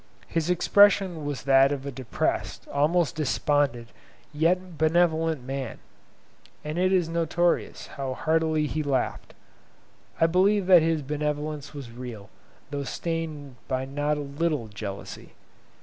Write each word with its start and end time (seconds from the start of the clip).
His 0.27 0.49
expression 0.49 1.25
was 1.25 1.43
that 1.43 1.71
of 1.71 1.85
a 1.85 1.91
depressed, 1.91 2.67
almost 2.69 3.13
despondent 3.13 3.89
yet 4.33 4.75
benevolent 4.75 5.43
man; 5.43 5.77
and 6.65 6.79
it 6.79 6.91
is 6.91 7.07
notorious 7.07 7.85
how 7.85 8.15
heartily 8.15 8.65
he 8.65 8.81
laughed. 8.81 9.35
I 10.19 10.25
believe 10.25 10.65
that 10.65 10.81
his 10.81 11.03
benevolence 11.03 11.75
was 11.75 11.91
real, 11.91 12.31
though 12.71 12.81
stained 12.83 13.57
by 13.67 13.85
not 13.85 14.17
a 14.17 14.21
little 14.21 14.69
jealousy. 14.69 15.33